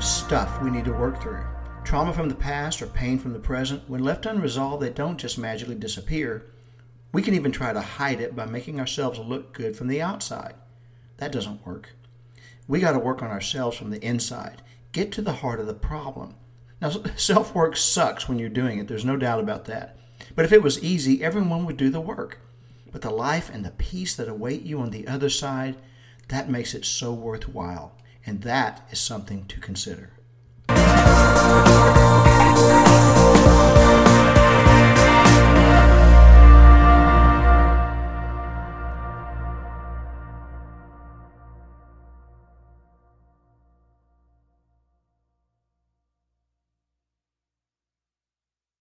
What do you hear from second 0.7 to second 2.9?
need to work through. Trauma from the past or